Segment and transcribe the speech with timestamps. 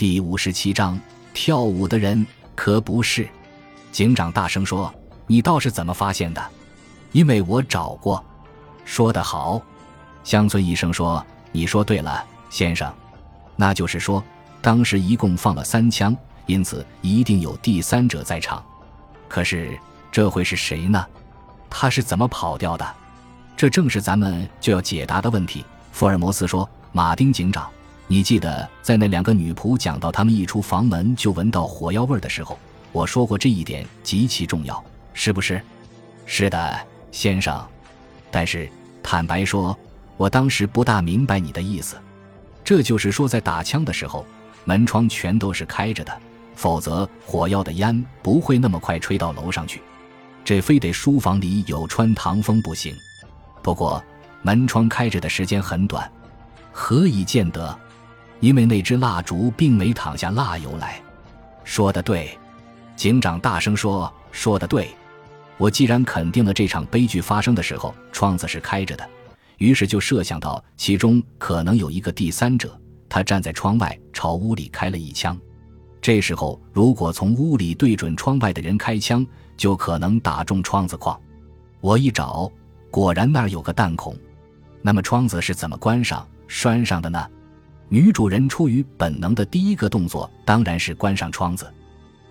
[0.00, 0.98] 第五十七章，
[1.34, 3.28] 跳舞的人可不是。
[3.92, 4.90] 警长大声说
[5.28, 6.42] ：“你倒是怎么发现的？”
[7.12, 8.24] 因为我找过。
[8.86, 9.60] 说得好，
[10.24, 12.90] 乡村医生说：“你说对了，先生。
[13.56, 14.24] 那就是说，
[14.62, 18.64] 当时一共放了三枪，因此一定有第三者在场。
[19.28, 19.78] 可是
[20.10, 21.06] 这会是谁呢？
[21.68, 22.94] 他是怎么跑掉的？
[23.54, 25.62] 这正是咱们就要解答的问题。”
[25.92, 27.70] 福尔摩斯说：“马丁警长。”
[28.10, 32.58] 你记得在那两个女仆讲到他们一出房门就闻到火药味的时候，
[32.90, 35.62] 我说过这一点极其重要，是不是？
[36.26, 36.76] 是的，
[37.12, 37.64] 先生。
[38.28, 38.68] 但是
[39.00, 39.78] 坦白说，
[40.16, 41.96] 我当时不大明白你的意思。
[42.64, 44.26] 这就是说，在打枪的时候，
[44.64, 46.12] 门窗全都是开着的，
[46.56, 49.80] 否则火药的烟不会那么快吹到楼上去。
[50.44, 52.92] 这非得书房里有穿堂风不行。
[53.62, 54.02] 不过
[54.42, 56.10] 门窗开着的时间很短，
[56.72, 57.78] 何以见得？
[58.40, 61.00] 因为那只蜡烛并没淌下蜡油来，
[61.62, 62.36] 说的对，
[62.96, 64.88] 警长大声说：“说的对。”
[65.58, 69.06] 我既然肯定了这场悲剧发生的时候窗子是开着的，
[69.58, 72.74] 于是就设想到其中可能有一个第三者，
[73.10, 75.38] 他站在窗外朝屋里开了一枪。
[76.00, 81.20] 这时候如果从屋里对准窗外的人开枪，就可能打中窗子框。
[81.82, 82.50] 我一找，
[82.90, 84.16] 果然那儿有个弹孔。
[84.80, 87.28] 那么窗子是怎么关上、拴上的呢？
[87.92, 91.68] 女主人出于本能的第一个动作当然是关上窗子。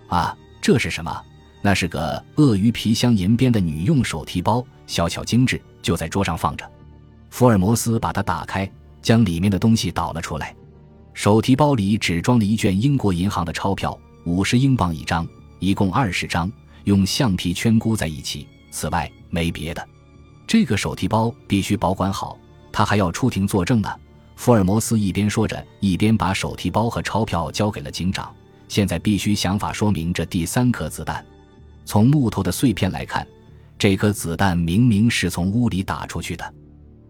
[0.08, 1.24] 啊，这是什么？
[1.60, 6.68] 那是个鳄鱼皮镶银边的女用手提包，小巧精致，就在桌上放着。
[7.28, 8.68] 福尔摩斯把它打开，
[9.02, 10.56] 将里面的东西倒了出来。
[11.12, 16.50] 手提包里只装了一卷英国银行的钞票，五十英镑一张，一共二十张，
[16.84, 18.48] 用橡皮圈箍在一起。
[18.70, 19.86] 此外没别的。
[20.46, 22.38] 这个手提包必须保管好，
[22.72, 23.94] 他还要出庭作证呢。
[24.40, 28.34] 福尔摩斯一边说着，一边把手提包和钞票交给了警长。
[28.68, 31.22] 现在必须想法说明这第三颗子弹。
[31.84, 33.28] 从木头的碎片来看，
[33.78, 36.54] 这颗子弹明明是从屋里打出去的。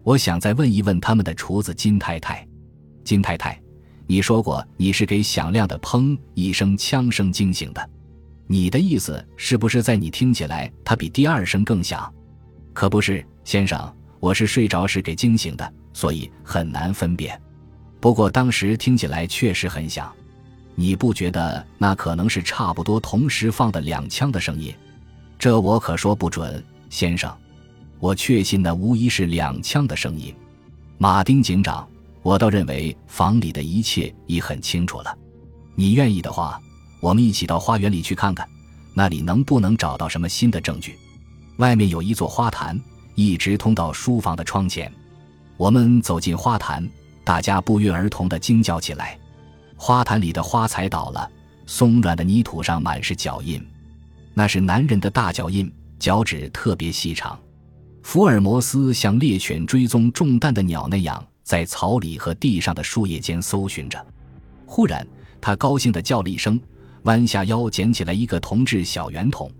[0.03, 2.45] 我想再问一问他们的厨子金太太。
[3.05, 3.57] 金太太，
[4.07, 7.89] 你说过你是给响亮的“砰”一声枪声惊醒的。
[8.45, 12.13] 你的意思是不是在你听起来它比第二声更响？
[12.73, 15.73] 可不是，先生，我是睡着时给惊醒的。
[15.93, 17.37] 所以很难分辨，
[17.99, 20.09] 不过当时听起来确实很响。
[20.73, 24.73] 你不觉得那可能是差不多同时放的两枪的声音？
[25.37, 27.29] 这我可说不准，先生。
[27.99, 30.33] 我确信那无疑是两枪的声音。
[30.97, 31.85] 马丁警长，
[32.23, 35.13] 我倒认为房里的一切已很清楚了。
[35.75, 36.57] 你愿意的话，
[37.01, 38.47] 我们一起到花园里去看看，
[38.93, 40.97] 那里能不能找到什么新的证据？
[41.57, 42.79] 外面有一座花坛，
[43.15, 44.91] 一直通到书房的窗前。
[45.57, 46.87] 我们走进花坛，
[47.23, 49.17] 大家不约而同地惊叫起来。
[49.75, 51.29] 花坛里的花材倒了，
[51.65, 53.63] 松软的泥土上满是脚印，
[54.33, 57.39] 那是男人的大脚印，脚趾特别细长。
[58.03, 64.03] 福尔摩斯像猎犬追踪中弹的鸟那样，在草里和地上的树叶间搜寻着。
[64.65, 65.05] 忽然，
[65.39, 66.59] 他高兴地叫了一声，
[67.03, 69.51] 弯下腰捡起来一个铜制小圆筒。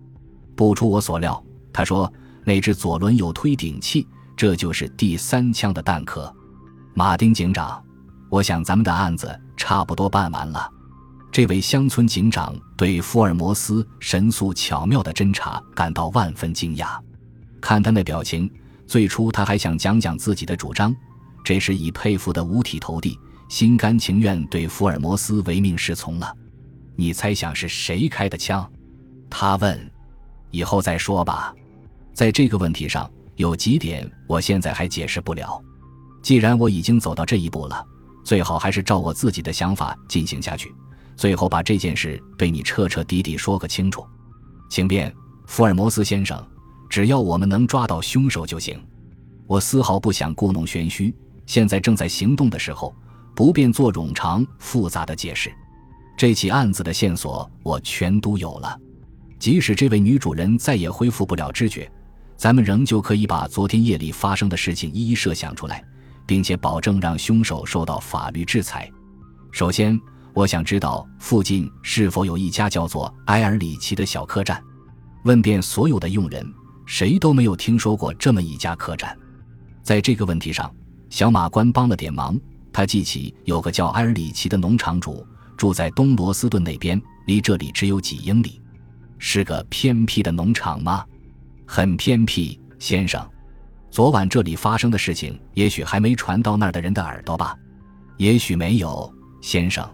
[0.56, 2.12] 不出我所料，他说
[2.46, 4.08] ：“那只左轮有推顶器。”
[4.38, 6.34] 这就是第三枪的弹壳，
[6.96, 7.80] 马丁警长，
[8.28, 10.68] 我想咱们的案子差不多办完了。
[11.32, 16.98] 这位乡村警长对福尔摩斯神速巧妙的侦查感到万分惊讶，
[17.62, 18.52] 看他那表情，
[18.88, 20.96] 最初他还想讲讲自己的主张，
[21.44, 26.36] 这时已佩服得五体投地，心甘情愿对福尔摩斯唯命是从了。
[26.96, 28.68] 你猜想是谁开的枪？
[29.30, 29.92] 他问。
[30.50, 31.54] 以后再说吧，
[32.14, 33.10] 在这个问题上。
[33.38, 35.60] 有几点我现在还解释不了。
[36.22, 37.84] 既然我已经走到这一步了，
[38.24, 40.72] 最好还是照我自己的想法进行下去，
[41.16, 44.06] 最后把这件事对你彻彻底底说个清楚。
[44.70, 45.12] 请便，
[45.48, 46.46] 福尔摩斯先生，
[46.88, 48.80] 只要我们能抓到凶手就行。
[49.48, 51.12] 我丝毫不想故弄玄虚，
[51.48, 52.94] 现在正在行动的时候，
[53.34, 55.52] 不便做冗长复杂的解释。
[56.16, 58.80] 这起案子的线索我全都有了，
[59.40, 61.92] 即使这位女主人再也恢复不了知觉。
[62.42, 65.86] 咱们仍旧可以把昨天夜里发生的事情一一设想出来，
[66.26, 68.92] 并且保证让凶手受到法律制裁。
[69.52, 70.02] 首先，
[70.34, 74.60] 我想知道附近是否有一家叫做埃尔里奇的小客栈。
[75.24, 76.44] 问遍所有的佣人，
[76.88, 79.16] 谁都没有听说过这么一家客栈。
[79.84, 80.74] 在这个问题上，
[81.12, 82.36] 小马官帮了点忙。
[82.74, 85.24] 他记起有个叫埃尔里奇的农场主
[85.56, 88.60] 住在东罗斯顿那边，离这里只有几英里。
[89.20, 91.06] 是个偏僻的农场吗？
[91.74, 93.26] 很偏僻，先生。
[93.90, 97.56] 昨晚这里发生的事情，也许还没传到那儿的人的耳朵吧？
[98.18, 99.10] 也许没有，
[99.40, 99.90] 先生。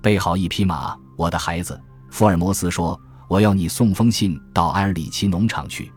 [0.00, 1.76] 备好一匹马，我的孩子。
[2.08, 2.96] 福尔摩斯说
[3.28, 5.90] ：“我要你送封信到埃尔里奇农场去。”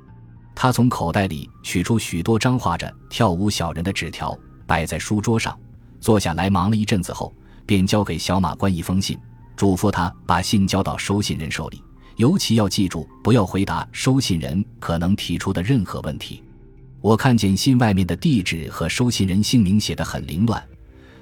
[0.55, 4.35] 他从口袋里取出许多张画着跳舞小人的纸条，
[4.65, 5.55] 摆在书桌上，
[5.99, 7.31] 坐下来忙了一阵子后，
[7.67, 9.15] 便交给小马官一封信，
[9.55, 11.79] 嘱咐他把信交到收信人手里，
[12.17, 16.43] 尤其要记住不要回答收信人可能提出的任何问题。
[16.99, 20.63] 我看见信外面的地址和收信人姓名写得很凌乱，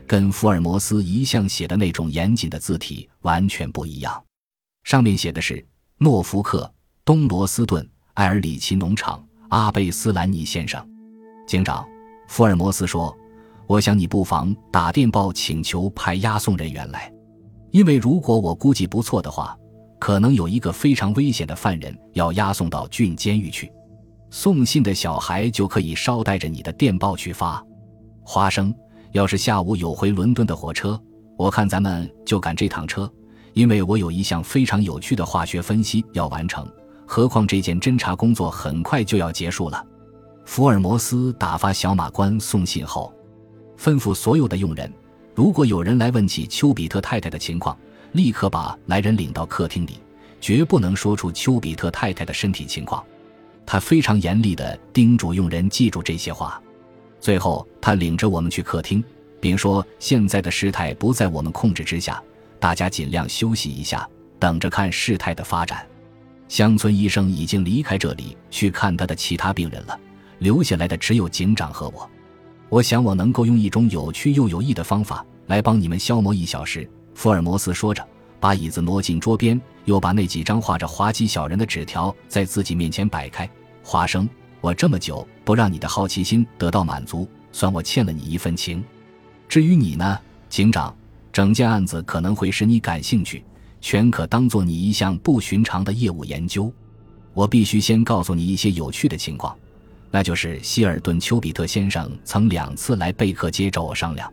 [0.06, 4.22] 跟福尔摩斯一向写的那种严谨的字体完全不一样。
[4.84, 5.66] 上面写的是
[5.98, 6.70] 诺福克
[7.06, 10.86] 东罗斯顿埃尔里奇农场阿贝斯兰尼先生，
[11.48, 11.86] 警长。
[12.28, 13.18] 福尔摩斯说
[13.66, 17.12] ：“我想你不妨打电报请求派押送人员来，
[17.72, 19.58] 因为如果我估计不错的话，
[20.00, 23.72] 可能有一个非常危险的犯人要押送到郡监狱去。
[24.32, 27.64] 送信的小孩就可以捎带着你的电报去发。
[28.24, 28.74] 花生，
[29.12, 31.00] 要是下午有回伦敦的火车，
[31.38, 33.12] 我看咱们就赶这趟车。”
[33.54, 36.66] 因为我有一项非常有趣的化学分析要完成，
[37.06, 39.84] 何况这件侦查工作很快就要结束了。
[40.46, 43.12] 福尔摩斯打发小马官送信后，
[43.78, 44.94] 吩咐所有的佣人，
[45.34, 47.78] 如果有人来问起丘比特太太的情况，
[48.12, 50.00] 立刻把来人领到客厅里，
[50.42, 53.04] 绝不能说出丘比特太太的身体情况。
[53.66, 56.62] 他非常严厉地叮嘱佣人记住这些话。
[57.20, 59.04] 最后，他领着我们去客厅，
[59.40, 62.22] 并说：“现在的事态不在我们控制之下。”
[62.60, 65.86] 大家尽量休息一下，等着看事态的发展。
[66.48, 70.00] 乡村医生已经离开这里去看他的其他病人了，
[70.40, 72.10] 留下来的只有警长和我。
[72.70, 76.90] 我想我能够用一种有趣又有益的方法来帮你们消磨一小时。
[77.20, 78.02] 福尔摩斯说着，
[78.40, 83.48] 把椅子挪进桌边，又把那几张画着滑稽小人的纸条在自己面前摆开。
[83.84, 84.26] 花生，
[84.62, 88.82] 我这么久不让你的好奇心得到满足，算我欠了你一份情。
[89.50, 90.18] 至于你呢，
[90.48, 90.96] 警长？
[91.34, 93.44] 整件案子可能会使你感兴趣，
[93.82, 96.72] 全可当做你一项不寻常的业务研究。
[97.34, 99.54] 我必须先告诉你一些有趣的情况，
[100.10, 104.32] 那就是希尔顿·丘比特先生曾两次来贝克街找我商量。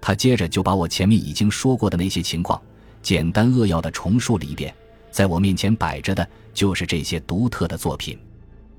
[0.00, 2.60] 他接着就把我前面已经说过的那些情况
[3.02, 4.74] 简单扼要地重述了一遍。
[5.10, 8.18] 在我面前摆着的就是这些独特的作品，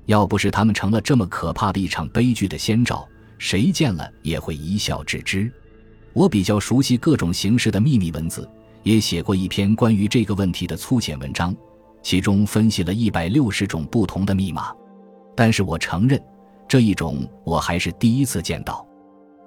[0.06, 3.06] 要不是他们成了这么可怕的一场悲剧的先兆，
[3.36, 5.50] 谁见了也会一笑置之。
[6.12, 8.48] 我比较熟悉各种形式的秘密文字，
[8.82, 11.54] 也写过一篇关于这个问题的粗浅文章，
[12.02, 14.72] 其中分析了一百六十种不同的密码。
[15.36, 16.20] 但是我承认，
[16.68, 18.86] 这一种我还是第一次见到。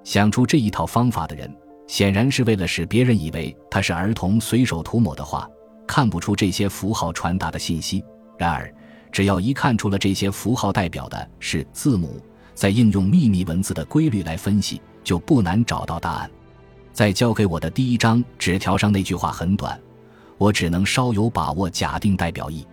[0.04, 1.50] 想出这一套方法的人，
[1.86, 5.48] 显然是为了使别人以为它是儿童随手涂抹的画，
[5.86, 8.04] 看不出这些符号传达的信息。
[8.38, 8.72] 然而，
[9.12, 12.20] 只要一看出了这些符号代表的是字母，
[12.54, 16.30] 再应用秘密文字的规律来分析，就不难找到答案。
[16.92, 19.78] 在交给我的第一张纸条上那句话很短，
[20.38, 22.66] 我只能稍有把握假定代表意。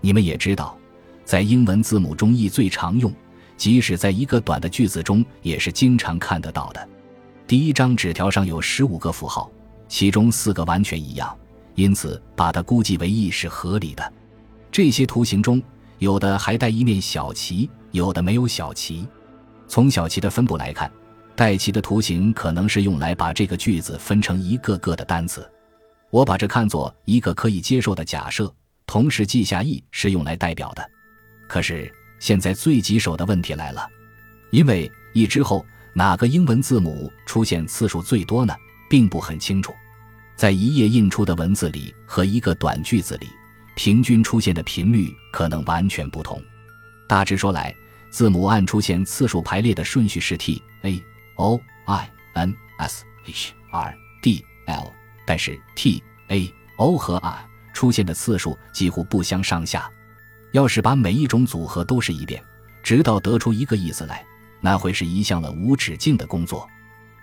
[0.00, 0.76] 你们也知道，
[1.24, 3.12] 在英文字母中意最常用，
[3.56, 6.88] 即使在一个短的句子中也是经常看得到的。
[7.48, 9.50] 第一张纸条上有十五个符号，
[9.88, 11.34] 其中四个完全一样，
[11.76, 14.12] 因此把它估计为意是合理的。
[14.70, 15.60] 这些图形中
[15.98, 19.08] 有的还带一面小旗，有的没有小旗。
[19.66, 20.88] 从小旗的分布来看。
[21.34, 25.48] 带旗的图形可能是用来把这个句子分成一个个的单词，
[26.10, 28.52] 我把这看作一个可以接受的假设，
[28.88, 30.84] 同时记下 e 是用来代表的。
[31.48, 33.88] 可是现在最棘手的问题来了，
[34.50, 38.54] 因为 e 之后哪个英文字母出现次数最多呢？
[38.88, 39.74] 并不很清楚。
[40.36, 43.28] 在一页印出的文字里和一个短句子里，
[43.74, 46.40] 平均出现的频率可能完全不同。
[47.08, 47.74] 大致说来，
[48.10, 51.02] 字母按出现次数排列的顺序是 t a。
[51.36, 54.92] o i n s h r d l，
[55.26, 59.90] 但是 t a o 和 i 出现的次数几乎不相上下。
[60.52, 62.42] 要是把每一种组合都试一遍，
[62.82, 64.24] 直到得出一个意思来，
[64.60, 66.68] 那会是一项了无止境的工作。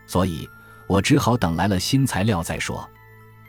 [0.07, 0.47] 所以
[0.87, 2.87] 我只好等来了新材料再说。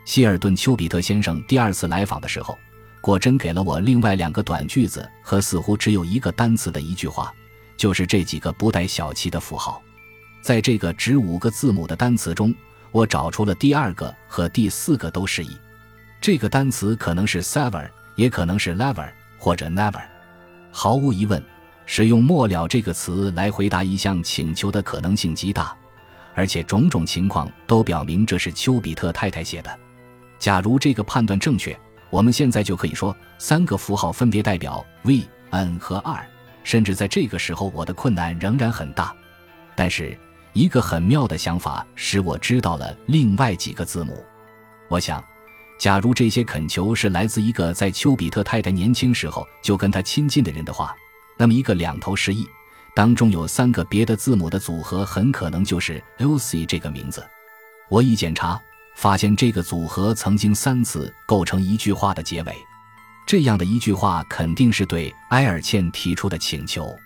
[0.05, 2.57] 希尔顿·丘比特先生第二次来访的时候，
[3.01, 7.33] 果真给了我另外两个短句子和似乎只有一个单词的一句话，
[7.75, 9.81] 就是这几个不带小气的符号。
[10.41, 12.55] 在这个只五个字母的单词中，
[12.91, 15.57] 我找出了第二个和第四个都适宜。
[16.21, 20.01] 这个单词可能是 sever，也可能是 lever 或者 never。
[20.71, 21.43] 毫无疑问，
[21.87, 25.75] 使用末了这个词来回答一项请求的可能性极大，
[26.35, 29.79] 而且种种情况都表明这是丘比特太太写的。
[30.37, 31.75] 假如这个判断正确，
[32.11, 36.23] 我们现在就可以说三个符号分别代表 v、n 和 r。
[36.63, 39.11] 甚至在这个时候，我的困难仍然很大，
[39.75, 40.15] 但是。
[40.53, 44.25] 一个很妙的想法使我知道了另外几个字母。
[44.87, 45.23] 我想，
[45.77, 50.95] 假如这些恳求是来自一个在丘比特太太年轻时候就跟他亲近的人的话，
[51.37, 52.47] 那么一个两头失忆，
[52.95, 57.25] 当中有三个别的字母的组合，很可能就是 Lucy 这个名字。
[57.89, 58.59] 我一检查，
[58.95, 62.55] 发现这个组合曾经三次构成一句话的结尾。
[63.27, 66.97] 这样的一句话肯定是对埃尔茜提出的请求。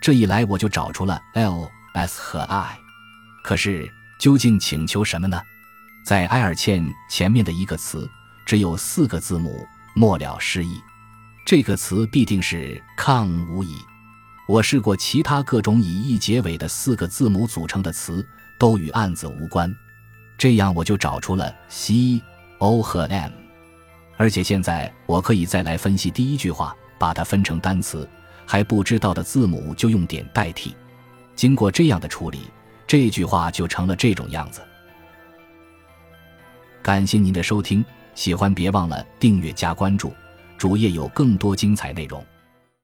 [0.00, 2.78] 这一来，我就找出了 L、S 和 I。
[3.44, 5.40] 可是，究竟请求什么呢？
[6.04, 8.08] 在埃尔茜前面的一个词
[8.46, 10.80] 只有四个字母，末了失意。
[11.50, 13.78] 这个词必定是抗无疑。
[14.46, 18.22] 我试过其他各种以 “e” 结尾的四个字母组成的词，
[18.58, 19.74] 都与案子无关。
[20.36, 22.20] 这样我就找出了 C、
[22.58, 23.32] O 和 M。
[24.18, 28.06] 而且现在我可以再来分析第一句话，把它分成单词，
[28.44, 30.76] 还不知道的字母就用点代替。
[31.34, 32.40] 经过这样的处理，
[32.86, 34.60] 这句话就成了这种样子。
[36.82, 37.82] 感谢您的收听，
[38.14, 40.12] 喜欢别忘了订阅加关注，
[40.58, 42.22] 主页有更多精彩内容。